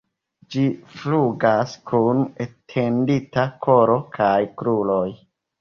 Ĝi 0.53 0.61
flugas 1.01 1.75
kun 1.91 2.23
etendita 2.47 3.47
kolo 3.67 4.01
kaj 4.17 4.35
kruroj. 4.63 5.07